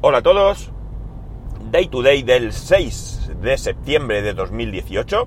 Hola 0.00 0.18
a 0.18 0.22
todos. 0.22 0.70
Day 1.72 1.88
to 1.88 2.02
day 2.02 2.22
del 2.22 2.52
6 2.52 3.32
de 3.42 3.58
septiembre 3.58 4.22
de 4.22 4.32
2018. 4.32 5.26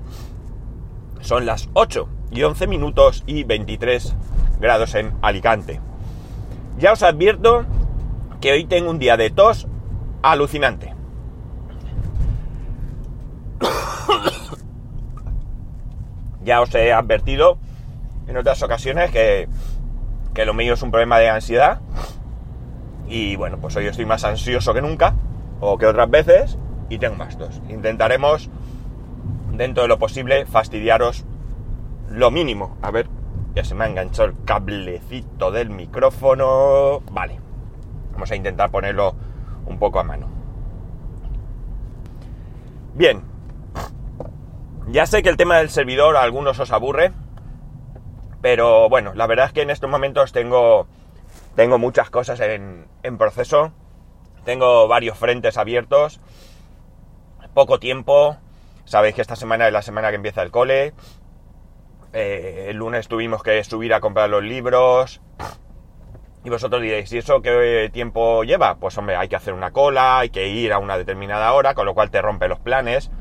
Son 1.19 1.45
las 1.45 1.67
8 1.73 2.07
y 2.31 2.43
11 2.43 2.67
minutos 2.67 3.25
y 3.27 3.43
23 3.43 4.15
grados 4.61 4.95
en 4.95 5.11
Alicante. 5.21 5.81
Ya 6.77 6.93
os 6.93 7.03
advierto 7.03 7.65
que 8.39 8.53
hoy 8.53 8.63
tengo 8.63 8.91
un 8.91 8.97
día 8.97 9.17
de 9.17 9.29
tos 9.29 9.67
alucinante. 10.21 10.95
ya 16.45 16.61
os 16.61 16.73
he 16.75 16.93
advertido 16.93 17.57
en 18.25 18.37
otras 18.37 18.63
ocasiones 18.63 19.11
que, 19.11 19.49
que 20.33 20.45
lo 20.45 20.53
mío 20.53 20.75
es 20.75 20.81
un 20.81 20.91
problema 20.91 21.19
de 21.19 21.27
ansiedad 21.27 21.81
y 23.11 23.35
bueno, 23.35 23.57
pues 23.57 23.75
hoy 23.75 23.87
estoy 23.87 24.05
más 24.05 24.23
ansioso 24.23 24.73
que 24.73 24.81
nunca, 24.81 25.15
o 25.59 25.77
que 25.77 25.85
otras 25.85 26.09
veces, 26.09 26.57
y 26.87 26.97
tengo 26.97 27.17
más 27.17 27.37
dos. 27.37 27.61
Intentaremos, 27.67 28.49
dentro 29.51 29.83
de 29.83 29.89
lo 29.89 29.99
posible, 29.99 30.45
fastidiaros 30.45 31.25
lo 32.09 32.31
mínimo. 32.31 32.77
A 32.81 32.89
ver, 32.89 33.09
ya 33.53 33.65
se 33.65 33.75
me 33.75 33.83
ha 33.83 33.87
enganchado 33.89 34.29
el 34.29 34.35
cablecito 34.45 35.51
del 35.51 35.69
micrófono. 35.69 37.01
Vale, 37.11 37.37
vamos 38.13 38.31
a 38.31 38.35
intentar 38.37 38.71
ponerlo 38.71 39.13
un 39.65 39.77
poco 39.77 39.99
a 39.99 40.03
mano. 40.03 40.27
Bien, 42.95 43.23
ya 44.87 45.05
sé 45.05 45.21
que 45.21 45.29
el 45.29 45.37
tema 45.37 45.57
del 45.57 45.69
servidor 45.69 46.15
a 46.15 46.23
algunos 46.23 46.57
os 46.61 46.71
aburre, 46.71 47.11
pero 48.41 48.87
bueno, 48.87 49.13
la 49.15 49.27
verdad 49.27 49.47
es 49.47 49.51
que 49.51 49.63
en 49.63 49.69
estos 49.69 49.89
momentos 49.89 50.31
tengo 50.31 50.87
tengo 51.55 51.77
muchas 51.77 52.09
cosas 52.09 52.39
en, 52.39 53.17
proceso, 53.17 53.71
tengo 54.45 54.87
varios 54.87 55.17
frentes 55.17 55.57
abiertos, 55.57 56.19
poco 57.53 57.79
tiempo, 57.79 58.37
sabéis 58.85 59.15
que 59.15 59.21
esta 59.21 59.35
semana 59.35 59.67
es 59.67 59.73
la 59.73 59.81
semana 59.81 60.09
que 60.09 60.15
empieza 60.15 60.41
el 60.41 60.51
cole, 60.51 60.93
eh, 62.13 62.67
el 62.69 62.77
lunes 62.77 63.07
tuvimos 63.07 63.43
que 63.43 63.63
subir 63.63 63.93
a 63.93 63.99
comprar 63.99 64.29
los 64.29 64.43
libros, 64.43 65.21
y 66.43 66.49
vosotros 66.49 66.81
diréis, 66.81 67.11
¿y 67.13 67.19
eso 67.19 67.41
qué 67.41 67.89
tiempo 67.93 68.43
lleva? 68.43 68.75
Pues 68.75 68.97
hombre, 68.97 69.15
hay 69.15 69.27
que 69.27 69.35
hacer 69.35 69.53
una 69.53 69.71
cola, 69.71 70.19
hay 70.19 70.29
que 70.29 70.47
ir 70.47 70.73
a 70.73 70.79
una 70.79 70.97
determinada 70.97 71.53
hora, 71.53 71.75
con 71.75 71.85
lo 71.85 71.93
cual 71.93 72.09
te 72.09 72.19
rompe 72.19 72.47
los 72.47 72.59
planes. 72.59 73.11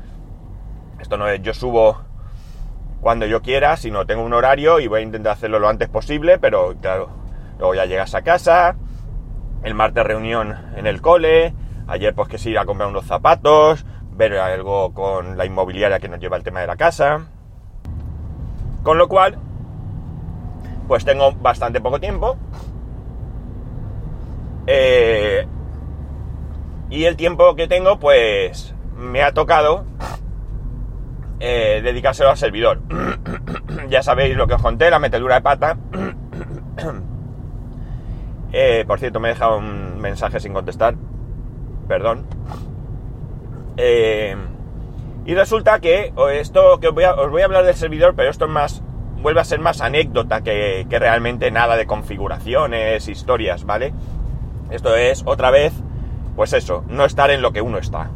Esto 0.99 1.17
no 1.17 1.27
es 1.27 1.39
yo 1.41 1.53
subo 1.53 2.01
cuando 2.99 3.27
yo 3.27 3.41
quiera, 3.41 3.77
sino 3.77 4.07
tengo 4.07 4.23
un 4.23 4.33
horario 4.33 4.79
y 4.79 4.87
voy 4.87 5.01
a 5.01 5.03
intentar 5.03 5.33
hacerlo 5.33 5.59
lo 5.59 5.69
antes 5.69 5.87
posible, 5.87 6.39
pero 6.39 6.75
claro, 6.81 7.09
Ya 7.61 7.85
llegas 7.85 8.15
a 8.15 8.23
casa, 8.23 8.75
el 9.63 9.75
martes 9.75 10.03
reunión 10.03 10.57
en 10.75 10.87
el 10.87 10.99
cole, 10.99 11.53
ayer 11.87 12.13
pues 12.15 12.27
que 12.27 12.39
se 12.39 12.49
ir 12.49 12.57
a 12.57 12.65
comprar 12.65 12.89
unos 12.89 13.05
zapatos, 13.05 13.85
ver 14.13 14.37
algo 14.39 14.93
con 14.95 15.37
la 15.37 15.45
inmobiliaria 15.45 15.99
que 15.99 16.09
nos 16.09 16.19
lleva 16.19 16.37
el 16.37 16.43
tema 16.43 16.59
de 16.61 16.67
la 16.67 16.75
casa. 16.75 17.27
Con 18.81 18.97
lo 18.97 19.07
cual, 19.07 19.37
pues 20.87 21.05
tengo 21.05 21.33
bastante 21.33 21.79
poco 21.79 21.99
tiempo. 21.99 22.35
Eh, 24.65 25.45
y 26.89 27.05
el 27.05 27.15
tiempo 27.15 27.55
que 27.55 27.67
tengo, 27.67 27.99
pues 27.99 28.73
me 28.97 29.21
ha 29.21 29.33
tocado 29.33 29.85
eh, 31.39 31.81
dedicárselo 31.83 32.31
al 32.31 32.37
servidor. 32.37 32.81
ya 33.89 34.01
sabéis 34.01 34.35
lo 34.35 34.47
que 34.47 34.55
os 34.55 34.61
conté, 34.61 34.89
la 34.89 34.99
metedura 34.99 35.35
de 35.35 35.41
pata. 35.41 35.77
Eh, 38.51 38.83
por 38.85 38.99
cierto, 38.99 39.19
me 39.19 39.29
he 39.29 39.33
dejado 39.33 39.57
un 39.57 39.99
mensaje 39.99 40.39
sin 40.39 40.53
contestar. 40.53 40.95
Perdón. 41.87 42.25
Eh, 43.77 44.35
y 45.25 45.35
resulta 45.35 45.79
que 45.79 46.13
esto 46.33 46.79
que 46.79 46.87
os 46.87 46.93
voy, 46.93 47.03
a, 47.03 47.11
hablar 47.45 47.65
del 47.65 47.75
servidor, 47.75 48.13
pero 48.15 48.29
esto 48.29 48.45
es 48.45 48.51
más. 48.51 48.83
vuelve 49.21 49.41
a 49.41 49.45
ser 49.45 49.59
más 49.59 49.81
anécdota 49.81 50.41
que, 50.41 50.87
que 50.89 50.99
realmente 50.99 51.51
nada 51.51 51.77
de 51.77 51.85
configuraciones, 51.85 53.07
historias, 53.07 53.65
¿vale? 53.65 53.93
Esto 54.71 54.95
es 54.95 55.23
otra 55.25 55.51
vez, 55.51 55.73
pues 56.35 56.53
eso, 56.53 56.83
no 56.87 57.05
estar 57.05 57.29
en 57.29 57.41
lo 57.41 57.51
que 57.51 57.61
uno 57.61 57.77
está. 57.77 58.09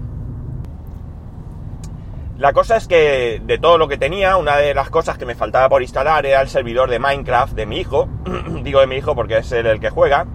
La 2.38 2.52
cosa 2.52 2.76
es 2.76 2.88
que 2.88 3.42
de 3.44 3.58
todo 3.58 3.78
lo 3.78 3.88
que 3.88 3.98
tenía, 3.98 4.36
una 4.36 4.58
de 4.58 4.74
las 4.74 4.90
cosas 4.90 5.18
que 5.18 5.26
me 5.26 5.36
faltaba 5.36 5.70
por 5.70 5.82
instalar 5.82 6.26
era 6.26 6.42
el 6.42 6.50
servidor 6.50 6.90
de 6.90 7.00
Minecraft 7.00 7.54
de 7.54 7.66
mi 7.66 7.78
hijo. 7.78 8.10
Digo 8.62 8.82
de 8.82 8.88
mi 8.88 8.96
hijo 8.96 9.16
porque 9.16 9.38
es 9.38 9.52
el 9.54 9.80
que 9.80 9.90
juega. 9.90 10.26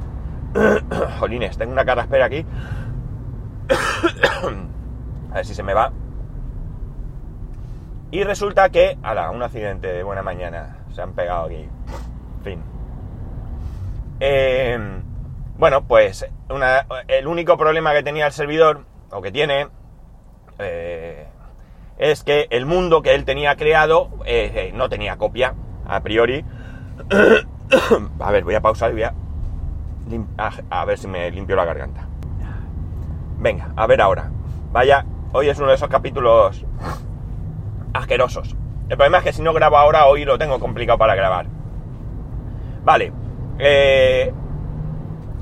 Jolines, 1.21 1.59
tengo 1.59 1.73
una 1.73 1.83
espera 1.83 2.25
aquí. 2.25 2.47
A 5.31 5.35
ver 5.35 5.45
si 5.47 5.55
se 5.55 5.63
me 5.63 5.75
va. 5.75 5.93
Y 8.11 8.25
resulta 8.25 8.71
que, 8.71 8.99
ala, 9.03 9.31
un 9.31 9.43
accidente 9.43 9.93
de 9.93 10.03
buena 10.03 10.23
mañana. 10.23 10.79
Se 10.93 11.03
han 11.03 11.13
pegado 11.13 11.45
aquí. 11.45 11.69
fin. 12.43 12.63
Em, 14.19 15.03
bueno, 15.59 15.85
pues 15.85 16.27
el 17.09 17.27
único 17.27 17.57
problema 17.57 17.93
que 17.93 18.03
tenía 18.03 18.27
el 18.27 18.33
servidor, 18.33 18.85
o 19.11 19.23
que 19.23 19.31
tiene, 19.31 19.69
eh, 20.59 21.29
es 22.01 22.25
que 22.25 22.47
el 22.49 22.65
mundo 22.65 23.03
que 23.03 23.15
él 23.15 23.27
tenía 23.27 23.57
creado 23.57 24.09
eh, 24.25 24.51
eh, 24.55 24.73
no 24.75 24.89
tenía 24.89 25.19
copia, 25.19 25.55
a 25.87 26.01
priori. 26.01 26.43
a 28.21 28.31
ver, 28.33 28.43
voy 28.43 28.55
a 28.55 28.63
pausar 28.63 28.91
y 28.91 28.95
voy 28.95 29.03
a, 29.03 29.13
a, 30.71 30.85
ver 30.87 30.99
si 30.99 31.07
me 31.07 31.31
limpio 31.31 31.57
la 31.57 31.67
garganta. 31.67 32.07
Venga, 33.39 33.73
a 33.77 33.87
ver 33.87 34.01
ahora. 34.01 34.31
Vaya, 34.73 35.05
hoy 35.33 35.51
es 35.51 35.59
uno 35.59 35.69
de 35.69 35.75
esos 35.75 35.91
capítulos 35.91 36.65
asquerosos. 37.93 38.57
El 38.89 38.97
problema 38.97 39.19
es 39.19 39.25
que 39.25 39.33
si 39.35 39.43
no 39.43 39.53
grabo 39.53 39.77
ahora, 39.77 40.07
hoy 40.07 40.25
lo 40.25 40.39
tengo 40.39 40.59
complicado 40.59 40.97
para 40.97 41.15
grabar. 41.15 41.49
Vale. 42.83 43.13
Eh, 43.59 44.33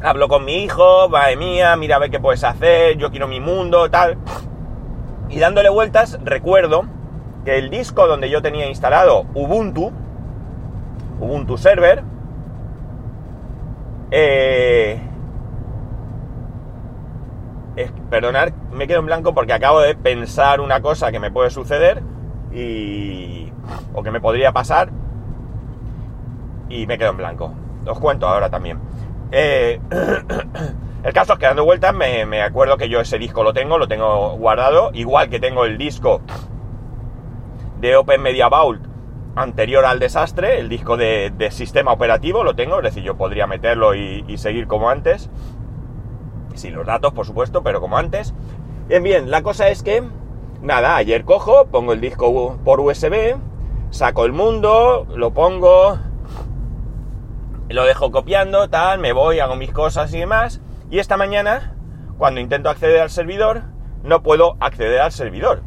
hablo 0.02 0.26
con 0.26 0.44
mi 0.44 0.64
hijo, 0.64 1.08
madre 1.08 1.36
mía, 1.36 1.76
mira 1.76 1.96
a 1.96 1.98
ver 2.00 2.10
qué 2.10 2.18
puedes 2.18 2.42
hacer, 2.42 2.96
yo 2.96 3.12
quiero 3.12 3.28
mi 3.28 3.38
mundo, 3.38 3.88
tal. 3.92 4.18
Y 5.28 5.38
dándole 5.38 5.68
vueltas, 5.68 6.18
recuerdo 6.24 6.84
que 7.44 7.58
el 7.58 7.70
disco 7.70 8.06
donde 8.06 8.30
yo 8.30 8.42
tenía 8.42 8.68
instalado 8.68 9.26
Ubuntu, 9.34 9.92
Ubuntu 11.20 11.58
Server, 11.58 12.02
eh, 14.10 15.00
perdonad, 18.10 18.50
me 18.72 18.86
quedo 18.86 19.00
en 19.00 19.06
blanco 19.06 19.34
porque 19.34 19.52
acabo 19.52 19.80
de 19.80 19.94
pensar 19.94 20.60
una 20.60 20.80
cosa 20.80 21.12
que 21.12 21.20
me 21.20 21.30
puede 21.30 21.50
suceder 21.50 22.02
y, 22.52 23.52
o 23.94 24.02
que 24.02 24.10
me 24.10 24.20
podría 24.20 24.52
pasar 24.52 24.90
y 26.68 26.86
me 26.86 26.98
quedo 26.98 27.10
en 27.10 27.16
blanco. 27.18 27.52
Os 27.86 27.98
cuento 27.98 28.26
ahora 28.26 28.50
también. 28.50 28.78
Eh, 29.30 29.80
El 31.04 31.12
caso 31.12 31.34
es 31.34 31.38
que 31.38 31.46
dando 31.46 31.64
vueltas 31.64 31.94
me, 31.94 32.42
acuerdo 32.42 32.76
que 32.76 32.88
yo 32.88 33.00
ese 33.00 33.18
disco 33.18 33.44
lo 33.44 33.52
tengo, 33.52 33.78
lo 33.78 33.86
tengo 33.86 34.36
guardado, 34.36 34.90
igual 34.94 35.28
que 35.30 35.38
tengo 35.38 35.64
el 35.64 35.78
disco 35.78 36.20
de 37.80 37.96
Open 37.96 38.20
Media 38.20 38.48
Vault 38.48 38.84
anterior 39.36 39.84
al 39.84 40.00
desastre, 40.00 40.58
el 40.58 40.68
disco 40.68 40.96
de, 40.96 41.32
sistema 41.52 41.92
operativo 41.92 42.42
lo 42.42 42.56
tengo, 42.56 42.78
es 42.78 42.82
decir, 42.82 43.04
yo 43.04 43.16
podría 43.16 43.46
meterlo 43.46 43.94
y, 43.94 44.36
seguir 44.38 44.66
como 44.66 44.90
antes, 44.90 45.30
sin 46.54 46.74
los 46.74 46.84
datos 46.84 47.12
por 47.12 47.24
supuesto, 47.24 47.62
pero 47.62 47.80
como 47.80 47.96
antes. 47.96 48.34
Bien, 48.88 49.04
bien, 49.04 49.30
la 49.30 49.42
cosa 49.42 49.68
es 49.68 49.84
que, 49.84 50.02
nada, 50.62 50.96
ayer 50.96 51.24
cojo, 51.24 51.66
pongo 51.66 51.92
el 51.92 52.00
disco 52.00 52.58
por 52.64 52.80
USB, 52.80 53.36
saco 53.90 54.24
el 54.24 54.32
mundo, 54.32 55.06
lo 55.14 55.32
pongo, 55.32 56.00
lo 57.68 57.84
dejo 57.84 58.10
copiando, 58.10 58.68
tal, 58.68 58.98
me 58.98 59.12
voy, 59.12 59.38
hago 59.38 59.54
mis 59.54 59.70
cosas 59.70 60.12
y 60.12 60.18
demás, 60.18 60.60
y 60.90 60.98
esta 60.98 61.16
mañana, 61.16 61.74
cuando 62.16 62.40
intento 62.40 62.70
acceder 62.70 63.00
al 63.00 63.10
servidor, 63.10 63.62
no 64.02 64.22
puedo 64.22 64.56
acceder 64.60 65.00
al 65.00 65.12
servidor. 65.12 65.62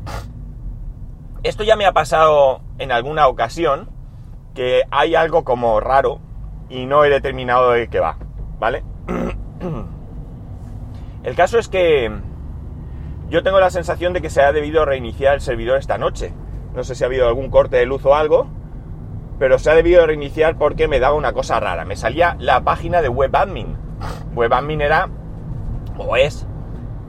Esto 1.44 1.64
ya 1.64 1.76
me 1.76 1.86
ha 1.86 1.92
pasado 1.92 2.62
en 2.80 2.92
alguna 2.92 3.28
ocasión, 3.28 3.90
que 4.56 4.84
hay 4.92 5.16
algo 5.16 5.44
como 5.44 5.80
raro 5.80 6.20
y 6.70 6.86
no 6.86 7.06
he 7.06 7.10
determinado 7.10 7.72
de 7.72 7.88
qué 7.88 8.00
va, 8.00 8.18
¿vale? 8.60 8.84
El 11.24 11.36
caso 11.36 11.60
es 11.60 11.68
que 11.68 12.12
yo 13.30 13.44
tengo 13.44 13.60
la 13.60 13.70
sensación 13.70 14.14
de 14.14 14.22
que 14.22 14.32
se 14.32 14.42
ha 14.42 14.52
debido 14.52 14.86
reiniciar 14.86 15.36
el 15.36 15.42
servidor 15.42 15.78
esta 15.78 15.98
noche. 15.98 16.34
No 16.74 16.84
sé 16.84 16.96
si 16.96 17.04
ha 17.04 17.08
habido 17.08 17.28
algún 17.28 17.50
corte 17.50 17.78
de 17.78 17.86
luz 17.86 18.06
o 18.06 18.16
algo, 18.16 18.48
pero 19.38 19.60
se 19.60 19.70
ha 19.70 19.76
debido 19.76 20.06
reiniciar 20.06 20.58
porque 20.58 20.88
me 20.88 21.00
daba 21.00 21.16
una 21.16 21.32
cosa 21.32 21.60
rara. 21.60 21.86
Me 21.86 21.96
salía 21.96 22.36
la 22.40 22.64
página 22.64 23.02
de 23.02 23.10
WebAdmin 23.10 23.91
WebAdmin 24.36 24.82
era 24.82 25.10
o 25.98 26.16
es 26.16 26.48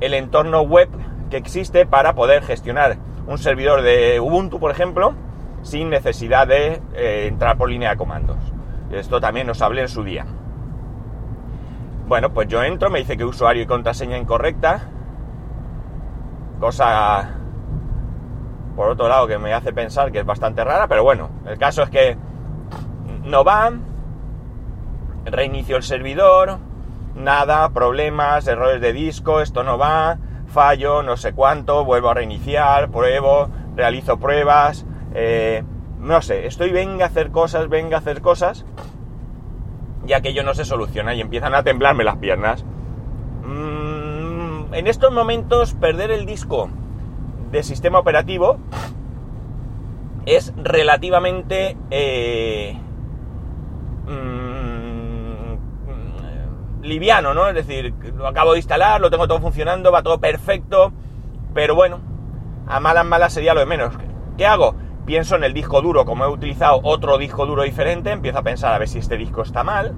el 0.00 0.14
entorno 0.14 0.62
web 0.62 0.88
que 1.30 1.36
existe 1.36 1.86
para 1.86 2.14
poder 2.14 2.42
gestionar 2.42 2.96
un 3.26 3.38
servidor 3.38 3.82
de 3.82 4.20
Ubuntu, 4.20 4.58
por 4.58 4.70
ejemplo, 4.70 5.14
sin 5.62 5.90
necesidad 5.90 6.46
de 6.46 6.82
eh, 6.94 7.26
entrar 7.28 7.56
por 7.56 7.70
línea 7.70 7.90
de 7.90 7.96
comandos. 7.96 8.36
Esto 8.90 9.20
también 9.20 9.46
nos 9.46 9.62
hablé 9.62 9.82
en 9.82 9.88
su 9.88 10.04
día. 10.04 10.26
bueno, 12.06 12.30
pues 12.34 12.48
yo 12.48 12.62
entro, 12.62 12.90
me 12.90 12.98
dice 12.98 13.16
que 13.16 13.24
usuario 13.24 13.62
y 13.62 13.66
contraseña 13.66 14.18
incorrecta, 14.18 14.82
cosa 16.60 17.30
por 18.76 18.90
otro 18.90 19.08
lado 19.08 19.26
que 19.26 19.38
me 19.38 19.52
hace 19.52 19.72
pensar 19.72 20.12
que 20.12 20.18
es 20.18 20.26
bastante 20.26 20.64
rara, 20.64 20.88
pero 20.88 21.04
bueno, 21.04 21.30
el 21.46 21.58
caso 21.58 21.82
es 21.82 21.90
que 21.90 22.16
no 23.24 23.44
va, 23.44 23.72
reinicio 25.24 25.76
el 25.76 25.82
servidor, 25.82 26.58
nada, 27.14 27.70
problemas, 27.70 28.46
errores 28.46 28.80
de 28.80 28.92
disco, 28.92 29.40
esto 29.40 29.62
no 29.62 29.78
va, 29.78 30.18
fallo, 30.46 31.02
no 31.02 31.16
sé 31.16 31.32
cuánto, 31.32 31.84
vuelvo 31.84 32.10
a 32.10 32.14
reiniciar, 32.14 32.90
pruebo, 32.90 33.48
realizo 33.76 34.18
pruebas, 34.18 34.86
eh, 35.14 35.64
no 35.98 36.20
sé, 36.22 36.46
estoy 36.46 36.70
venga 36.70 37.04
a 37.04 37.08
hacer 37.08 37.30
cosas, 37.30 37.68
venga 37.68 37.96
a 37.96 38.00
hacer 38.00 38.20
cosas, 38.20 38.64
ya 40.04 40.20
que 40.20 40.30
ello 40.30 40.42
no 40.42 40.54
se 40.54 40.64
soluciona 40.64 41.14
y 41.14 41.20
empiezan 41.20 41.54
a 41.54 41.62
temblarme 41.62 42.04
las 42.04 42.16
piernas. 42.16 42.64
Mm, 43.44 44.74
en 44.74 44.86
estos 44.86 45.12
momentos 45.12 45.74
perder 45.74 46.10
el 46.10 46.26
disco 46.26 46.68
de 47.50 47.62
sistema 47.62 47.98
operativo 47.98 48.58
es 50.26 50.52
relativamente 50.56 51.76
eh, 51.90 52.76
mm, 54.06 54.41
liviano, 56.82 57.32
¿no? 57.32 57.48
Es 57.48 57.54
decir, 57.54 57.94
lo 58.16 58.26
acabo 58.26 58.52
de 58.52 58.58
instalar, 58.58 59.00
lo 59.00 59.10
tengo 59.10 59.28
todo 59.28 59.40
funcionando, 59.40 59.92
va 59.92 60.02
todo 60.02 60.18
perfecto, 60.18 60.92
pero 61.54 61.74
bueno, 61.74 62.00
a 62.66 62.80
malas 62.80 63.06
malas 63.06 63.32
sería 63.32 63.54
lo 63.54 63.60
de 63.60 63.66
menos. 63.66 63.94
¿Qué 64.36 64.46
hago? 64.46 64.74
Pienso 65.06 65.36
en 65.36 65.44
el 65.44 65.52
disco 65.52 65.80
duro, 65.82 66.04
como 66.04 66.24
he 66.24 66.28
utilizado 66.28 66.80
otro 66.82 67.18
disco 67.18 67.46
duro 67.46 67.62
diferente, 67.62 68.10
empiezo 68.10 68.38
a 68.38 68.42
pensar 68.42 68.72
a 68.72 68.78
ver 68.78 68.88
si 68.88 68.98
este 68.98 69.16
disco 69.16 69.42
está 69.42 69.64
mal. 69.64 69.94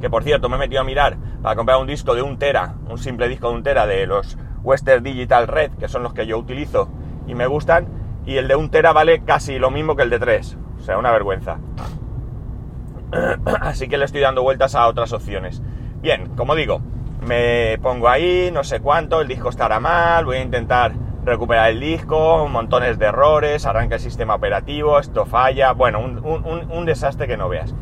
Que 0.00 0.10
por 0.10 0.24
cierto, 0.24 0.48
me 0.48 0.56
he 0.56 0.58
metido 0.58 0.80
a 0.80 0.84
mirar 0.84 1.16
para 1.42 1.56
comprar 1.56 1.78
un 1.78 1.86
disco 1.86 2.14
de 2.14 2.22
un 2.22 2.38
tera, 2.38 2.74
un 2.88 2.98
simple 2.98 3.28
disco 3.28 3.48
de 3.50 3.54
un 3.54 3.62
tera 3.62 3.86
de 3.86 4.06
los 4.06 4.36
Western 4.62 5.02
Digital 5.02 5.46
Red, 5.46 5.72
que 5.72 5.88
son 5.88 6.02
los 6.02 6.12
que 6.14 6.26
yo 6.26 6.38
utilizo 6.38 6.88
y 7.26 7.34
me 7.34 7.46
gustan, 7.46 7.86
y 8.26 8.36
el 8.36 8.48
de 8.48 8.56
un 8.56 8.70
tera 8.70 8.92
vale 8.92 9.22
casi 9.24 9.58
lo 9.58 9.70
mismo 9.70 9.96
que 9.96 10.02
el 10.02 10.10
de 10.10 10.18
3. 10.18 10.58
O 10.78 10.80
sea, 10.82 10.98
una 10.98 11.12
vergüenza. 11.12 11.58
Así 13.60 13.88
que 13.88 13.98
le 13.98 14.04
estoy 14.04 14.20
dando 14.20 14.42
vueltas 14.42 14.74
a 14.74 14.86
otras 14.86 15.12
opciones. 15.12 15.62
Bien, 16.00 16.34
como 16.36 16.54
digo, 16.54 16.80
me 17.26 17.78
pongo 17.82 18.08
ahí, 18.08 18.50
no 18.52 18.64
sé 18.64 18.80
cuánto, 18.80 19.20
el 19.20 19.28
disco 19.28 19.48
estará 19.48 19.80
mal, 19.80 20.24
voy 20.24 20.36
a 20.36 20.42
intentar 20.42 20.92
recuperar 21.24 21.70
el 21.70 21.80
disco, 21.80 22.46
montones 22.48 22.98
de 22.98 23.06
errores, 23.06 23.64
arranca 23.64 23.94
el 23.94 24.00
sistema 24.00 24.34
operativo, 24.34 24.98
esto 24.98 25.24
falla, 25.24 25.72
bueno, 25.72 26.00
un, 26.00 26.84
desastre 26.84 27.26
que 27.26 27.36
no 27.36 27.48
veas. 27.48 27.74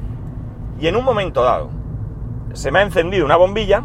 Y 0.78 0.86
en 0.86 0.96
un 0.96 1.04
momento 1.04 1.42
dado, 1.42 1.70
se 2.52 2.70
me 2.70 2.78
ha 2.78 2.82
encendido 2.82 3.24
una 3.24 3.36
bombilla 3.36 3.82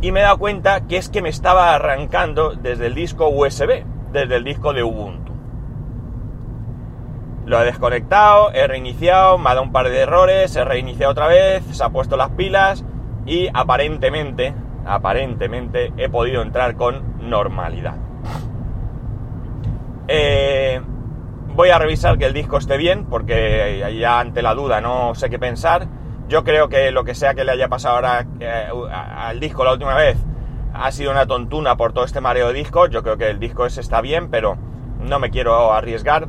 y 0.00 0.12
me 0.12 0.20
he 0.20 0.22
dado 0.22 0.38
cuenta 0.38 0.86
que 0.86 0.96
es 0.96 1.08
que 1.08 1.22
me 1.22 1.28
estaba 1.28 1.74
arrancando 1.74 2.54
desde 2.54 2.86
el 2.86 2.94
disco 2.94 3.28
USB, 3.28 3.84
desde 4.12 4.36
el 4.36 4.44
disco 4.44 4.72
de 4.72 4.84
Ubuntu. 4.84 5.27
Lo 7.48 7.60
he 7.60 7.64
desconectado, 7.64 8.52
he 8.52 8.66
reiniciado, 8.66 9.38
me 9.38 9.50
ha 9.50 9.54
dado 9.54 9.62
un 9.62 9.72
par 9.72 9.88
de 9.88 9.98
errores, 9.98 10.54
he 10.54 10.64
reiniciado 10.64 11.12
otra 11.12 11.26
vez, 11.26 11.64
se 11.64 11.82
ha 11.82 11.88
puesto 11.88 12.16
las 12.16 12.30
pilas 12.30 12.84
y 13.26 13.48
aparentemente, 13.52 14.54
aparentemente 14.86 15.92
he 15.96 16.08
podido 16.08 16.42
entrar 16.42 16.76
con 16.76 17.28
normalidad. 17.28 17.96
Eh, 20.08 20.80
voy 21.54 21.70
a 21.70 21.78
revisar 21.78 22.18
que 22.18 22.26
el 22.26 22.34
disco 22.34 22.58
esté 22.58 22.76
bien, 22.76 23.06
porque 23.06 23.96
ya 23.98 24.20
ante 24.20 24.42
la 24.42 24.54
duda 24.54 24.80
no 24.80 25.14
sé 25.14 25.30
qué 25.30 25.38
pensar 25.38 25.88
yo 26.28 26.44
creo 26.44 26.68
que 26.68 26.90
lo 26.90 27.04
que 27.04 27.14
sea 27.14 27.34
que 27.34 27.44
le 27.44 27.52
haya 27.52 27.68
pasado 27.68 27.96
ahora 27.96 28.26
eh, 28.38 28.68
al 28.90 29.40
disco 29.40 29.64
la 29.64 29.72
última 29.72 29.94
vez 29.94 30.18
ha 30.74 30.92
sido 30.92 31.10
una 31.10 31.26
tontuna 31.26 31.76
por 31.76 31.92
todo 31.92 32.04
este 32.04 32.20
mareo 32.20 32.48
de 32.48 32.54
discos. 32.54 32.90
Yo 32.90 33.02
creo 33.02 33.16
que 33.16 33.30
el 33.30 33.40
disco 33.40 33.64
ese 33.64 33.80
está 33.80 34.00
bien, 34.00 34.30
pero 34.30 34.56
no 35.00 35.18
me 35.18 35.30
quiero 35.30 35.72
arriesgar. 35.72 36.28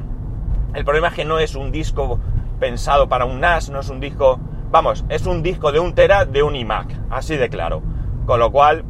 El 0.73 0.85
problema 0.85 1.07
es 1.09 1.13
que 1.13 1.25
no 1.25 1.39
es 1.39 1.55
un 1.55 1.71
disco 1.71 2.19
pensado 2.59 3.09
para 3.09 3.25
un 3.25 3.39
NAS, 3.39 3.69
no 3.69 3.79
es 3.79 3.89
un 3.89 3.99
disco... 3.99 4.39
Vamos, 4.71 5.03
es 5.09 5.25
un 5.25 5.41
disco 5.41 5.71
de 5.71 5.79
un 5.79 5.95
tera 5.95 6.25
de 6.25 6.43
un 6.43 6.55
iMac, 6.55 6.87
así 7.09 7.37
de 7.37 7.49
claro. 7.49 7.81
Con 8.25 8.39
lo 8.39 8.51
cual, 8.51 8.85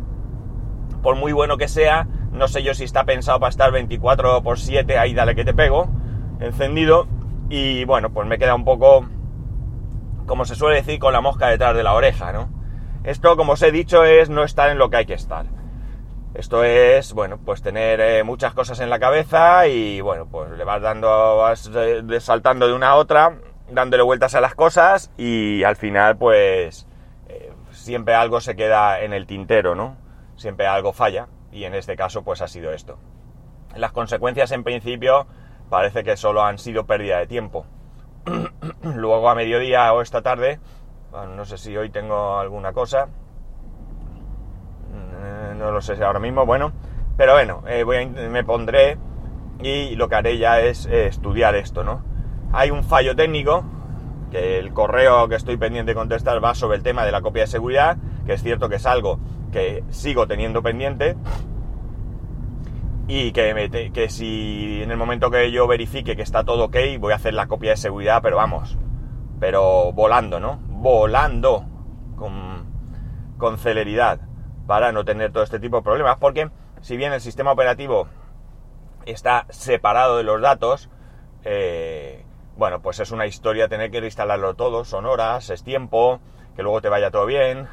por 1.02 1.16
muy 1.16 1.32
bueno 1.32 1.58
que 1.58 1.70
sea, 1.70 2.08
no 2.34 2.48
sé 2.48 2.64
yo 2.64 2.74
si 2.74 2.84
está 2.84 3.06
pensado 3.06 3.40
para 3.40 3.50
estar 3.50 3.72
24 3.72 4.38
x 4.40 4.64
7 4.66 4.98
ahí 4.98 5.14
dale 5.14 5.36
que 5.36 5.46
te 5.46 5.54
pego, 5.54 5.90
encendido. 6.40 7.08
Y 7.50 7.86
bueno, 7.86 8.10
pues 8.10 8.28
me 8.28 8.38
queda 8.38 8.56
un 8.56 8.66
poco 8.66 9.06
como 10.30 10.46
se 10.46 10.54
suele 10.54 10.76
decir, 10.76 11.00
con 11.00 11.12
la 11.12 11.22
mosca 11.22 11.48
detrás 11.48 11.76
de 11.76 11.82
la 11.82 11.96
oreja, 11.96 12.32
¿no? 12.32 12.50
Esto, 13.04 13.36
como 13.36 13.54
os 13.54 13.62
he 13.64 13.72
dicho, 13.72 14.06
es 14.06 14.30
no 14.30 14.44
estar 14.44 14.70
en 14.70 14.78
lo 14.78 14.92
que 14.92 14.98
hay 14.98 15.06
que 15.08 15.16
estar. 15.16 15.48
Esto 16.36 16.64
es, 16.64 17.14
bueno, 17.14 17.40
pues 17.44 17.64
tener 17.64 18.00
eh, 18.00 18.24
muchas 18.24 18.54
cosas 18.54 18.80
en 18.82 18.90
la 18.92 19.00
cabeza 19.00 19.68
y, 19.68 20.00
bueno, 20.00 20.28
pues 20.28 20.52
le 20.52 20.64
vas 20.64 20.82
dando, 20.82 21.38
vas 21.38 21.70
eh, 21.74 22.04
saltando 22.20 22.68
de 22.68 22.74
una 22.74 22.90
a 22.90 22.96
otra, 22.96 23.40
dándole 23.72 24.04
vueltas 24.04 24.36
a 24.36 24.42
las 24.42 24.54
cosas 24.54 25.12
y 25.18 25.64
al 25.64 25.76
final, 25.76 26.18
pues, 26.18 26.88
eh, 27.30 27.52
siempre 27.72 28.14
algo 28.14 28.42
se 28.42 28.56
queda 28.56 29.02
en 29.02 29.14
el 29.14 29.26
tintero, 29.26 29.74
¿no? 29.74 29.98
Siempre 30.36 30.68
algo 30.68 30.94
falla 30.94 31.28
y 31.52 31.64
en 31.64 31.74
este 31.74 31.96
caso, 31.96 32.24
pues 32.24 32.42
ha 32.44 32.48
sido 32.48 32.72
esto. 32.74 33.00
Las 33.76 33.92
consecuencias, 33.92 34.52
en 34.52 34.64
principio, 34.64 35.26
parece 35.70 36.04
que 36.04 36.16
solo 36.16 36.44
han 36.44 36.60
sido 36.60 36.86
pérdida 36.86 37.18
de 37.18 37.28
tiempo. 37.28 37.66
Luego 38.84 39.30
a 39.30 39.36
mediodía 39.36 39.92
o 39.94 40.02
esta 40.02 40.22
tarde, 40.22 40.60
no 41.12 41.44
sé 41.46 41.58
si 41.58 41.76
hoy 41.76 41.90
tengo 41.90 42.38
alguna 42.38 42.72
cosa, 42.72 43.08
no 45.60 45.72
lo 45.72 45.82
sé 45.82 46.04
ahora 46.04 46.20
mismo, 46.20 46.46
bueno, 46.46 46.72
pero 47.18 47.34
bueno, 47.34 47.64
eh, 47.68 47.84
voy 47.84 48.08
me 48.08 48.44
pondré 48.44 48.98
y 49.62 49.96
lo 49.96 50.08
que 50.08 50.16
haré 50.16 50.38
ya 50.38 50.62
es 50.62 50.86
eh, 50.86 51.08
estudiar 51.08 51.56
esto, 51.56 51.84
¿no? 51.84 52.02
Hay 52.54 52.72
un 52.72 52.84
fallo 52.84 53.16
técnico, 53.16 53.64
que 54.32 54.58
el 54.58 54.74
correo 54.74 55.28
que 55.28 55.36
estoy 55.36 55.58
pendiente 55.58 55.92
de 55.92 55.96
contestar 55.96 56.44
va 56.44 56.56
sobre 56.56 56.78
el 56.78 56.84
tema 56.84 57.06
de 57.06 57.12
la 57.12 57.22
copia 57.22 57.44
de 57.44 57.48
seguridad, 57.48 57.98
que 58.26 58.34
es 58.34 58.42
cierto 58.42 58.70
que 58.70 58.76
es 58.78 58.86
algo 58.86 59.20
que 59.52 59.84
sigo 59.90 60.28
teniendo 60.28 60.64
pendiente, 60.64 61.18
y 63.08 63.32
que, 63.32 63.92
que 63.94 64.10
si 64.10 64.82
en 64.84 64.92
el 64.92 64.98
momento 64.98 65.32
que 65.32 65.52
yo 65.52 65.68
verifique 65.68 66.16
que 66.16 66.22
está 66.22 66.44
todo 66.44 66.66
ok, 66.66 66.78
voy 67.00 67.12
a 67.12 67.16
hacer 67.16 67.34
la 67.34 67.48
copia 67.48 67.72
de 67.72 67.78
seguridad, 67.78 68.22
pero 68.22 68.38
vamos, 68.38 68.78
pero 69.40 69.92
volando, 69.92 70.40
¿no? 70.40 70.60
Volando 70.68 71.66
con, 72.16 72.66
con 73.38 73.58
celeridad 73.58 74.29
para 74.70 74.92
no 74.92 75.04
tener 75.04 75.32
todo 75.32 75.42
este 75.42 75.60
tipo 75.60 75.78
de 75.78 75.82
problemas, 75.82 76.20
porque 76.20 76.52
si 76.82 76.96
bien 76.96 77.12
el 77.12 77.22
sistema 77.22 77.54
operativo 77.54 78.08
está 79.08 79.48
separado 79.50 80.18
de 80.18 80.24
los 80.24 80.40
datos, 80.40 80.92
eh, 81.44 82.24
bueno, 82.56 82.80
pues 82.80 83.00
es 83.00 83.10
una 83.10 83.26
historia 83.26 83.68
tener 83.68 83.90
que 83.90 83.98
instalarlo 83.98 84.54
todo, 84.54 84.86
son 84.86 85.08
horas, 85.08 85.50
es 85.50 85.64
tiempo, 85.64 86.20
que 86.56 86.62
luego 86.62 86.82
te 86.82 86.90
vaya 86.90 87.10
todo 87.10 87.26
bien, 87.26 87.68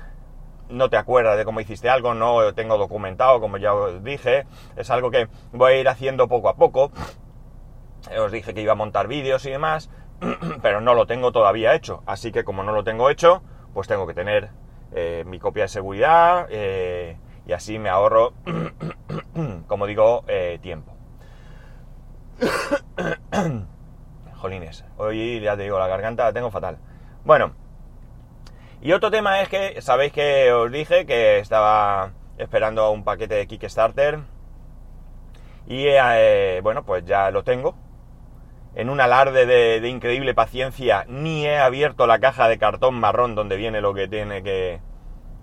no 0.71 0.89
te 0.89 0.97
acuerdas 0.97 1.37
de 1.37 1.45
cómo 1.45 1.61
hiciste 1.61 1.91
algo, 1.91 2.15
no 2.15 2.55
tengo 2.55 2.79
documentado, 2.79 3.41
como 3.41 3.59
ya 3.59 3.75
os 3.75 4.03
dije, 4.03 4.47
es 4.77 4.89
algo 4.89 5.11
que 5.11 5.29
voy 5.53 5.75
a 5.75 5.81
ir 5.81 5.89
haciendo 5.91 6.29
poco 6.29 6.49
a 6.49 6.57
poco. 6.57 6.93
Os 8.19 8.33
dije 8.33 8.55
que 8.55 8.63
iba 8.63 8.73
a 8.73 8.75
montar 8.75 9.07
vídeos 9.07 9.45
y 9.45 9.51
demás, 9.51 9.91
pero 10.63 10.81
no 10.81 10.95
lo 10.95 11.05
tengo 11.05 11.31
todavía 11.31 11.75
hecho, 11.75 12.03
así 12.07 12.33
que 12.33 12.43
como 12.43 12.63
no 12.63 12.73
lo 12.73 12.85
tengo 12.85 13.11
hecho, 13.11 13.43
pues 13.75 13.87
tengo 13.87 14.07
que 14.07 14.15
tener 14.15 14.49
eh, 14.93 15.25
mi 15.27 15.39
copia 15.39 15.65
de 15.65 15.69
seguridad 15.69 16.47
eh, 16.51 17.17
y 17.47 17.53
así 17.53 17.79
me 17.79 17.89
ahorro, 17.89 18.33
como 19.67 19.87
digo, 19.87 20.25
eh, 20.27 20.59
tiempo. 20.63 20.95
Jolines, 24.37 24.85
hoy 24.97 25.41
ya 25.41 25.57
te 25.57 25.63
digo, 25.65 25.79
la 25.79 25.89
garganta 25.89 26.25
la 26.25 26.33
tengo 26.33 26.51
fatal. 26.51 26.79
Bueno, 27.25 27.53
y 28.81 28.93
otro 28.93 29.11
tema 29.11 29.41
es 29.41 29.49
que, 29.49 29.81
sabéis 29.81 30.13
que 30.13 30.53
os 30.53 30.71
dije 30.71 31.07
que 31.07 31.39
estaba 31.39 32.13
esperando 32.39 32.91
un 32.91 33.05
paquete 33.05 33.35
de 33.37 33.47
Kickstarter. 33.47 34.21
Y 35.67 35.87
bueno, 36.63 36.85
pues 36.85 37.05
ya 37.05 37.31
lo 37.31 37.43
tengo. 37.43 37.75
En 38.77 38.91
un 38.91 39.01
alarde 39.01 39.47
de, 39.47 39.89
increíble 39.89 40.35
paciencia, 40.35 41.05
ni 41.09 41.47
he 41.47 41.59
abierto 41.59 42.07
la 42.07 42.19
caja 42.19 42.47
de 42.47 42.59
cartón 42.59 42.95
marrón 42.95 43.35
donde 43.35 43.57
viene 43.57 43.81
lo 43.81 43.95
que 43.95 44.07
tiene 44.07 44.43
que. 44.43 44.81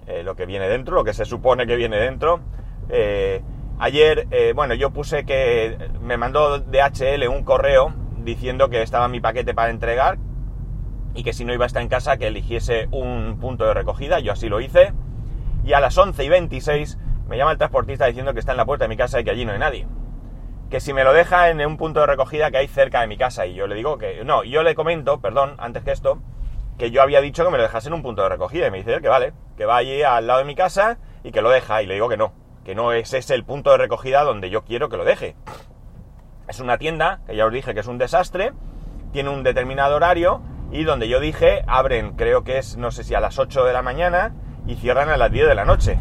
Eh, 0.08 0.24
lo 0.24 0.36
que 0.36 0.46
viene 0.46 0.68
dentro, 0.68 0.96
lo 0.96 1.04
que 1.04 1.14
se 1.14 1.26
supone 1.26 1.66
que 1.66 1.76
viene 1.76 1.98
dentro. 1.98 2.42
Eh, 2.90 3.42
ayer, 3.80 4.28
bueno, 4.54 4.76
yo 4.76 4.92
puse 4.92 5.26
que 5.26 5.78
me 6.02 6.16
mandó 6.18 6.60
DHL 6.60 7.28
un 7.28 7.44
correo 7.44 7.94
diciendo 8.18 8.70
que 8.70 8.82
estaba 8.82 9.08
mi 9.08 9.20
paquete 9.20 9.54
para 9.54 9.72
entregar, 9.72 10.18
y 11.16 11.24
que 11.24 11.34
si 11.34 11.46
no 11.46 11.54
iba 11.54 11.66
a 11.66 11.68
estar 11.68 11.82
en 11.82 11.90
casa 11.90 12.18
que 12.18 12.28
eligiese 12.28 12.88
un 12.92 13.38
punto 13.40 13.66
de 13.66 13.74
recogida, 13.74 14.20
yo 14.20 14.32
así 14.32 14.50
lo 14.50 14.62
hice, 14.62 14.94
y 15.64 15.74
a 15.74 15.80
las 15.80 15.98
11 15.98 16.24
y 16.24 16.30
26 16.30 16.98
me 17.28 17.38
llama 17.38 17.52
el 17.52 17.58
transportista 17.58 18.06
diciendo 18.06 18.34
que 18.34 18.40
está 18.40 18.52
en 18.52 18.58
la 18.58 18.66
puerta 18.66 18.86
de 18.86 18.90
mi 18.90 18.98
casa 18.98 19.20
y 19.20 19.24
que 19.24 19.32
allí 19.32 19.46
no 19.46 19.54
hay 19.54 19.60
nadie. 19.60 19.88
Que 20.74 20.80
si 20.80 20.92
me 20.92 21.04
lo 21.04 21.14
deja 21.14 21.52
en 21.52 21.64
un 21.64 21.78
punto 21.78 22.00
de 22.00 22.08
recogida 22.08 22.50
que 22.50 22.58
hay 22.58 22.68
cerca 22.68 23.02
de 23.02 23.06
mi 23.06 23.16
casa, 23.16 23.46
y 23.46 23.54
yo 23.54 23.68
le 23.68 23.76
digo 23.76 24.00
que 24.00 24.24
no, 24.26 24.44
yo 24.44 24.64
le 24.64 24.74
comento, 24.74 25.22
perdón, 25.22 25.54
antes 25.60 25.84
que 25.84 25.92
esto, 25.92 26.18
que 26.80 26.90
yo 26.90 27.04
había 27.04 27.22
dicho 27.22 27.46
que 27.46 27.52
me 27.52 27.58
lo 27.58 27.64
dejase 27.64 27.90
en 27.90 27.94
un 27.94 28.02
punto 28.02 28.24
de 28.24 28.30
recogida. 28.30 28.66
Y 28.66 28.72
me 28.72 28.78
dice 28.80 29.00
que 29.00 29.08
vale, 29.08 29.34
que 29.56 29.68
va 29.68 29.78
allí 29.78 30.02
al 30.02 30.26
lado 30.26 30.40
de 30.40 30.46
mi 30.46 30.56
casa 30.56 30.98
y 31.24 31.32
que 31.32 31.44
lo 31.44 31.52
deja. 31.52 31.84
Y 31.84 31.86
le 31.86 31.94
digo 31.94 32.10
que 32.10 32.18
no, 32.18 32.34
que 32.66 32.74
no 32.74 32.92
es 32.92 33.14
ese 33.14 33.36
el 33.36 33.46
punto 33.46 33.70
de 33.70 33.78
recogida 33.78 34.24
donde 34.24 34.50
yo 34.50 34.64
quiero 34.64 34.90
que 34.90 34.98
lo 34.98 35.06
deje. 35.06 35.36
Es 36.48 36.60
una 36.60 36.80
tienda, 36.80 37.20
que 37.28 37.36
ya 37.36 37.46
os 37.46 37.54
dije 37.54 37.76
que 37.76 37.82
es 37.82 37.88
un 37.88 38.00
desastre, 38.00 38.54
tiene 39.12 39.30
un 39.30 39.44
determinado 39.44 39.98
horario 39.98 40.42
y 40.72 40.86
donde 40.86 41.08
yo 41.08 41.20
dije 41.20 41.64
abren, 41.68 42.16
creo 42.16 42.44
que 42.44 42.58
es, 42.58 42.78
no 42.78 42.90
sé 42.90 43.04
si 43.04 43.14
a 43.14 43.20
las 43.20 43.38
8 43.38 43.64
de 43.64 43.74
la 43.74 43.84
mañana 43.84 44.34
y 44.66 44.74
cierran 44.74 45.10
a 45.10 45.18
las 45.18 45.32
10 45.32 45.50
de 45.50 45.54
la 45.54 45.66
noche, 45.66 46.00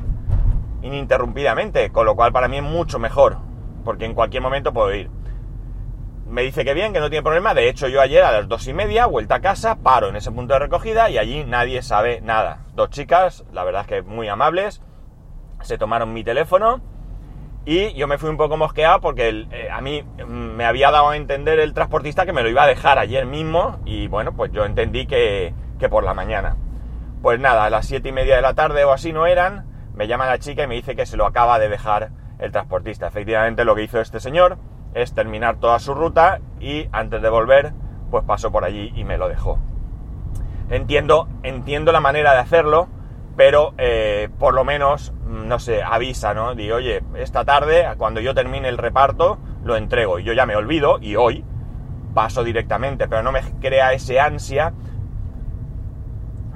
ininterrumpidamente, 0.81 1.91
con 1.91 2.07
lo 2.07 2.17
cual 2.17 2.33
para 2.33 2.49
mí 2.49 2.57
es 2.57 2.63
mucho 2.63 2.99
mejor, 2.99 3.52
porque 3.85 4.05
en 4.05 4.15
cualquier 4.15 4.43
momento 4.43 4.73
puedo 4.73 4.95
ir. 4.95 5.11
Me 6.27 6.43
dice 6.43 6.65
que 6.65 6.73
bien, 6.73 6.93
que 6.93 7.01
no 7.01 7.11
tiene 7.11 7.23
problema, 7.23 7.53
de 7.53 7.69
hecho 7.69 7.89
yo 7.89 8.01
ayer 8.01 8.25
a 8.25 8.33
las 8.33 8.49
2 8.49 8.69
y 8.69 8.73
media, 8.73 9.07
vuelta 9.07 9.35
a 9.35 9.41
casa, 9.41 9.77
paro 9.77 10.09
en 10.09 10.17
ese 10.17 10.33
punto 10.33 10.55
de 10.55 10.61
recogida 10.61 11.11
y 11.11 11.19
allí 11.19 11.45
nadie 11.45 11.83
sabe 11.83 12.21
nada. 12.23 12.65
Dos 12.75 12.89
chicas, 12.91 13.45
la 13.53 13.65
verdad 13.65 13.83
es 13.83 13.87
que 13.87 14.03
muy 14.03 14.29
amables, 14.29 14.81
se 15.61 15.77
tomaron 15.77 16.13
mi 16.13 16.25
teléfono 16.25 16.81
y 17.65 17.93
yo 17.95 18.09
me 18.09 18.19
fui 18.19 18.29
un 18.29 18.37
poco 18.37 18.57
mosqueado 18.57 19.01
porque 19.01 19.47
eh, 19.51 19.69
a 19.71 19.81
mí 19.81 20.03
mm, 20.03 20.57
me 20.57 20.65
había 20.65 20.91
dado 20.91 21.11
a 21.11 21.17
entender 21.17 21.61
el 21.61 21.75
transportista 21.75 22.27
que 22.27 22.33
me 22.33 22.43
lo 22.43 22.49
iba 22.49 22.65
a 22.65 22.67
dejar 22.67 22.99
ayer 22.99 23.27
mismo 23.27 23.79
y 23.85 24.09
bueno, 24.09 24.33
pues 24.33 24.51
yo 24.53 24.65
entendí 24.65 25.07
que, 25.07 25.55
que 25.79 25.89
por 25.89 26.03
la 26.03 26.15
mañana. 26.15 26.57
Pues 27.21 27.39
nada, 27.39 27.67
a 27.67 27.71
las 27.71 27.87
siete 27.87 28.09
y 28.09 28.13
media 28.13 28.37
de 28.37 28.43
la 28.43 28.55
tarde 28.55 28.85
o 28.85 28.93
así 28.93 29.13
no 29.13 29.27
eran, 29.27 29.67
me 29.95 30.09
llama 30.09 30.27
la 30.27 30.39
chica 30.39 30.65
y 30.65 30.67
me 30.67 30.75
dice 30.75 30.97
que 30.97 31.07
se 31.07 31.17
lo 31.17 31.27
acaba 31.27 31.59
de 31.59 31.69
dejar 31.69 32.11
el 32.43 32.53
transportista. 32.53 33.07
Efectivamente 33.07 33.65
lo 33.65 33.75
que 33.75 33.85
hizo 33.85 34.01
este 34.01 34.21
señor 34.21 34.59
es 34.95 35.15
terminar 35.15 35.57
toda 35.57 35.79
su 35.79 35.95
ruta 35.95 36.41
y 36.61 36.89
antes 36.93 37.23
de 37.23 37.31
volver 37.31 37.73
pues 38.11 38.25
pasó 38.25 38.53
por 38.53 38.65
allí 38.65 38.93
y 38.95 39.05
me 39.05 39.17
lo 39.17 39.29
dejó. 39.29 39.59
Entiendo, 40.69 41.29
entiendo 41.43 41.93
la 41.93 42.01
manera 42.01 42.33
de 42.33 42.41
hacerlo, 42.41 42.89
pero 43.37 43.75
eh, 43.79 44.29
por 44.39 44.55
lo 44.55 44.65
menos, 44.65 45.13
mm, 45.27 45.49
no 45.49 45.59
sé, 45.59 45.83
avisa, 45.83 46.35
¿no? 46.35 46.55
Digo, 46.55 46.77
oye, 46.77 47.03
esta 47.15 47.45
tarde, 47.45 47.87
cuando 47.97 48.21
yo 48.21 48.35
termine 48.35 48.69
el 48.69 48.79
reparto, 48.79 49.39
lo 49.65 49.77
entrego. 49.77 50.19
Y 50.19 50.25
yo 50.25 50.33
ya 50.33 50.45
me 50.45 50.57
olvido, 50.57 50.99
y 51.01 51.17
hoy 51.17 51.45
paso 52.15 52.45
directamente, 52.45 53.09
pero 53.09 53.23
no 53.23 53.33
me 53.33 53.41
crea 53.61 53.93
ese 53.93 54.21
ansia 54.21 54.75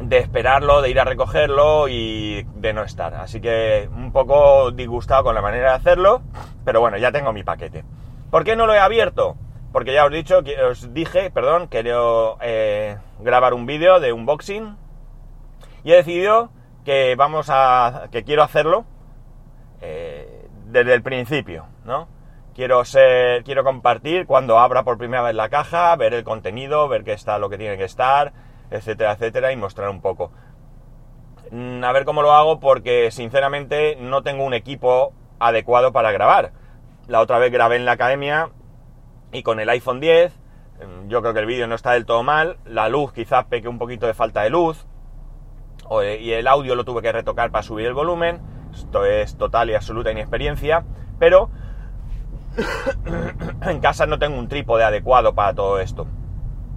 de 0.09 0.19
esperarlo, 0.19 0.83
de 0.83 0.91
ir 0.91 1.01
a 1.01 1.05
recogerlo 1.05 1.89
y 1.89 2.45
de 2.55 2.73
no 2.73 2.83
estar. 2.85 3.15
Así 3.15 3.41
que 3.41 3.89
un 3.93 4.13
poco 4.13 4.71
disgustado 4.71 5.25
con 5.25 5.35
la 5.35 5.43
manera 5.43 5.71
de 5.71 5.77
hacerlo, 5.77 6.23
pero 6.65 6.81
bueno, 6.81 6.97
ya 6.97 7.11
tengo 7.11 7.33
mi 7.33 7.43
paquete. 7.43 7.85
¿Por 8.31 8.45
qué 8.45 8.55
no 8.55 8.67
lo 8.67 8.75
he 8.75 8.79
abierto? 8.79 9.37
Porque 9.73 9.93
ya 9.93 10.05
os, 10.05 10.13
dicho, 10.13 10.43
os 10.71 10.95
dije, 10.95 11.31
perdón, 11.31 11.67
quiero 11.67 12.39
eh, 12.41 12.99
grabar 13.21 13.53
un 13.53 13.67
vídeo 13.67 13.99
de 13.99 14.13
unboxing 14.13 14.77
y 15.83 15.93
he 15.93 15.97
decidido 15.97 16.51
que 16.85 17.17
vamos 17.17 17.49
a. 17.51 18.09
que 18.13 18.23
quiero 18.23 18.43
hacerlo 18.43 18.85
eh, 19.81 20.49
desde 20.67 20.95
el 20.95 21.03
principio, 21.03 21.67
¿no? 21.85 22.09
Quiero 22.55 22.83
quiero 23.45 23.65
compartir 23.65 24.25
cuando 24.27 24.59
abra 24.59 24.83
por 24.83 24.97
primera 24.97 25.23
vez 25.23 25.35
la 25.35 25.51
caja, 25.51 25.95
ver 25.97 26.15
el 26.15 26.25
contenido, 26.25 26.89
ver 26.89 27.05
qué 27.05 27.13
está 27.13 27.39
lo 27.39 27.51
que 27.51 27.59
tiene 27.59 27.77
que 27.77 27.85
estar, 27.85 28.33
etcétera, 28.71 29.13
etcétera, 29.13 29.53
y 29.53 29.57
mostrar 29.57 29.89
un 29.89 30.01
poco. 30.01 30.31
Mm, 31.51 31.85
a 31.85 31.93
ver 31.93 32.05
cómo 32.05 32.23
lo 32.23 32.33
hago 32.33 32.61
porque 32.61 33.11
sinceramente 33.11 33.97
no 34.01 34.23
tengo 34.23 34.45
un 34.45 34.55
equipo 34.55 35.13
adecuado 35.39 35.93
para 35.93 36.13
grabar. 36.13 36.53
La 37.07 37.21
otra 37.21 37.39
vez 37.39 37.53
grabé 37.53 37.77
en 37.77 37.85
la 37.85 37.93
academia 37.93 38.51
y 39.33 39.43
con 39.43 39.61
el 39.61 39.69
iPhone 39.69 40.01
10, 40.01 40.33
mm, 40.33 41.09
yo 41.09 41.21
creo 41.21 41.35
que 41.35 41.41
el 41.41 41.47
vídeo 41.47 41.67
no 41.67 41.75
está 41.75 41.93
del 41.93 42.07
todo 42.07 42.23
mal, 42.23 42.59
la 42.65 42.89
luz 42.89 43.13
quizás 43.13 43.45
peque 43.45 43.69
un 43.69 43.79
poquito 43.79 44.07
de 44.07 44.15
falta 44.15 44.43
de 44.43 44.51
luz, 44.51 44.87
y 46.19 46.33
el 46.33 46.47
audio 46.47 46.75
lo 46.75 46.85
tuve 46.85 47.03
que 47.03 47.13
retocar 47.13 47.51
para 47.51 47.63
subir 47.63 47.87
el 47.87 47.95
volumen. 47.95 48.41
Esto 48.73 49.05
es 49.05 49.37
total 49.37 49.71
y 49.71 49.75
absoluta 49.75 50.11
inexperiencia, 50.11 50.85
pero 51.19 51.51
en 53.63 53.81
casa 53.81 54.07
no 54.07 54.19
tengo 54.19 54.39
un 54.39 54.49
trípode 54.49 54.85
adecuado 54.85 55.35
para 55.35 55.55
todo 55.55 55.81
esto. 55.81 56.07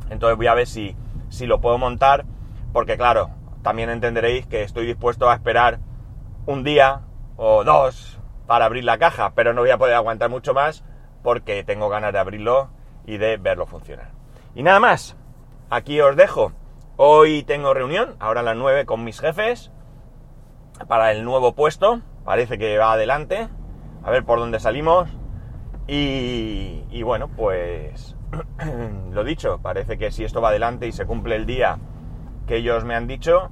Entonces 0.10 0.38
voy 0.38 0.48
a 0.48 0.54
ver 0.54 0.68
si, 0.68 0.96
si 1.30 1.46
lo 1.48 1.62
puedo 1.62 1.78
montar, 1.78 2.26
porque 2.74 2.98
claro, 2.98 3.30
también 3.62 3.90
entenderéis 3.90 4.46
que 4.46 4.64
estoy 4.64 4.86
dispuesto 4.86 5.30
a 5.30 5.36
esperar 5.36 5.80
un 6.46 6.64
día 6.64 7.02
o 7.38 7.64
dos 7.64 8.20
para 8.48 8.66
abrir 8.66 8.84
la 8.84 8.98
caja, 8.98 9.34
pero 9.36 9.54
no 9.54 9.62
voy 9.62 9.70
a 9.70 9.78
poder 9.78 9.96
aguantar 9.96 10.30
mucho 10.30 10.54
más 10.54 10.84
porque 11.24 11.64
tengo 11.64 11.90
ganas 11.90 12.14
de 12.14 12.20
abrirlo 12.20 12.70
y 13.06 13.18
de 13.18 13.38
verlo 13.38 13.66
funcionar. 13.66 14.12
Y 14.56 14.64
nada 14.64 14.80
más, 14.80 15.16
aquí 15.70 16.02
os 16.02 16.16
dejo 16.16 16.54
Hoy 17.02 17.44
tengo 17.44 17.74
reunión, 17.74 18.18
ahora 18.20 18.42
a 18.42 18.44
las 18.44 18.58
9 18.58 18.86
con 18.86 19.06
mis 19.06 19.22
jefes, 19.22 19.72
para 20.90 21.14
el 21.14 21.24
nuevo 21.24 21.56
puesto. 21.56 22.02
Parece 22.26 22.58
que 22.58 22.78
va 22.78 22.92
adelante. 22.92 23.48
A 24.04 24.12
ver 24.12 24.26
por 24.26 24.38
dónde 24.38 24.60
salimos. 24.60 25.08
Y, 25.88 27.02
bueno, 27.04 27.30
pues 27.30 28.18
lo 29.12 29.24
dicho, 29.24 29.60
parece 29.62 29.98
que 29.98 30.12
si 30.12 30.24
esto 30.24 30.42
va 30.42 30.50
adelante 30.50 30.88
y 30.88 30.92
se 30.92 31.06
cumple 31.06 31.36
el 31.36 31.46
día 31.46 31.80
que 32.48 32.58
ellos 32.58 32.84
me 32.84 32.96
han 32.96 33.08
dicho, 33.08 33.52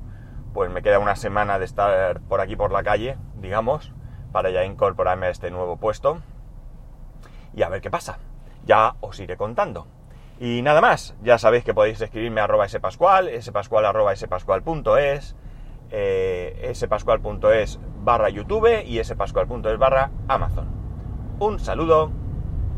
pues 0.53 0.71
me 0.71 0.81
queda 0.81 0.99
una 0.99 1.15
semana 1.15 1.59
de 1.59 1.65
estar 1.65 2.19
por 2.21 2.41
aquí 2.41 2.55
por 2.55 2.71
la 2.71 2.83
calle, 2.83 3.17
digamos, 3.39 3.93
para 4.31 4.49
ya 4.49 4.65
incorporarme 4.65 5.27
a 5.27 5.29
este 5.29 5.51
nuevo 5.51 5.77
puesto. 5.77 6.19
Y 7.53 7.63
a 7.63 7.69
ver 7.69 7.81
qué 7.81 7.91
pasa. 7.91 8.17
Ya 8.65 8.95
os 9.01 9.19
iré 9.19 9.37
contando. 9.37 9.87
Y 10.39 10.61
nada 10.61 10.81
más, 10.81 11.15
ya 11.23 11.37
sabéis 11.37 11.63
que 11.63 11.73
podéis 11.73 12.01
escribirme 12.01 12.41
a 12.41 12.45
arroba 12.45 12.67
spascual, 12.67 13.29
spascual 13.41 13.85
arroba 13.85 14.15
spascual.es, 14.15 15.35
eh, 15.89 16.71
spascual.es 16.73 17.79
barra 18.03 18.29
youtube 18.29 18.83
y 18.85 19.03
spascual.es 19.03 19.77
barra 19.77 20.11
amazon. 20.27 20.67
Un 21.39 21.59
saludo 21.59 22.11